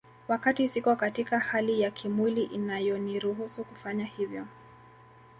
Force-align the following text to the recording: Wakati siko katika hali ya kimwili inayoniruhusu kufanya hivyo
Wakati 0.27 0.67
siko 0.69 0.95
katika 0.95 1.39
hali 1.39 1.81
ya 1.81 1.91
kimwili 1.91 2.43
inayoniruhusu 2.43 3.63
kufanya 3.63 4.05
hivyo 4.05 4.47